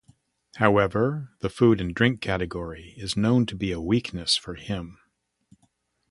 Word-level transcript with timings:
However, 0.55 1.29
the 1.41 1.49
Food 1.51 1.79
and 1.79 1.93
Drink 1.93 2.21
category 2.21 2.95
is 2.97 3.15
known 3.15 3.45
to 3.45 3.55
be 3.55 3.71
a 3.71 3.79
weakness 3.79 4.35
for 4.35 4.55
him. 4.55 4.97